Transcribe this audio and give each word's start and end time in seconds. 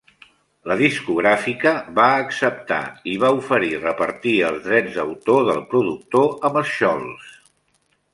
La 0.69 0.75
discogràfica 0.77 1.73
va 1.99 2.07
acceptar 2.21 2.79
i 3.11 3.13
va 3.23 3.31
oferir 3.41 3.69
repartir 3.83 4.33
els 4.47 4.65
drets 4.69 4.97
d'autor 5.01 5.45
del 5.51 5.61
productor 5.75 6.33
amb 6.51 6.59
Scholz. 6.71 7.29